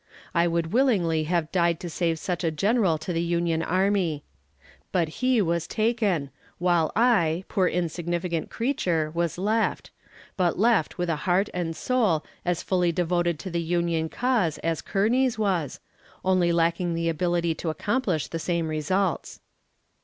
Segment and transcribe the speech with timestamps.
[0.33, 4.23] I would willingly have died to save such a general to the Union army.
[4.91, 9.91] But he was taken, while I, poor insignificant creature, was left;
[10.37, 14.81] but left with a heart and soul as fully devoted to the Union cause as
[14.81, 15.79] Kearney's was;
[16.25, 19.39] only lacking the ability to accomplish the same results.